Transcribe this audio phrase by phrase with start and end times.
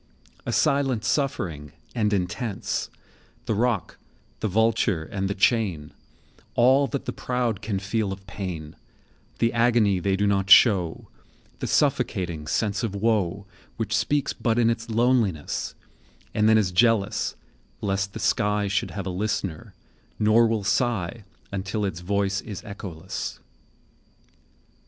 [0.47, 2.89] A silent suffering, and intense;
[3.45, 3.99] The rock,
[4.39, 5.91] the vulture, and the chain,
[6.55, 8.75] All that the proud can feel of pain,
[9.37, 11.07] The agony they do not show,
[11.59, 13.45] The suffocating sense of woe,10
[13.77, 15.75] Which speaks but in its loneliness,
[16.33, 17.35] And then is jealous
[17.79, 19.75] lest the sky Should have a listener,
[20.17, 23.37] nor will sigh Until its voice is echoless.